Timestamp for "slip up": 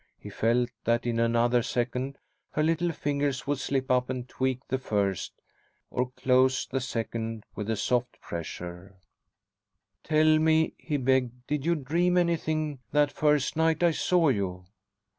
3.59-4.09